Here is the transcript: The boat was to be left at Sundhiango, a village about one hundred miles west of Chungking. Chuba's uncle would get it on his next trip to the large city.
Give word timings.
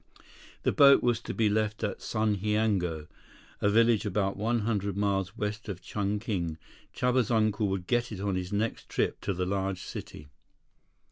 The 0.63 0.71
boat 0.71 1.03
was 1.03 1.19
to 1.19 1.31
be 1.31 1.47
left 1.47 1.83
at 1.83 1.99
Sundhiango, 1.99 3.05
a 3.61 3.69
village 3.69 4.03
about 4.03 4.35
one 4.35 4.61
hundred 4.61 4.97
miles 4.97 5.37
west 5.37 5.69
of 5.69 5.79
Chungking. 5.79 6.57
Chuba's 6.91 7.29
uncle 7.29 7.67
would 7.67 7.85
get 7.85 8.11
it 8.11 8.19
on 8.19 8.33
his 8.33 8.51
next 8.51 8.89
trip 8.89 9.21
to 9.21 9.31
the 9.31 9.45
large 9.45 9.83
city. 9.83 10.29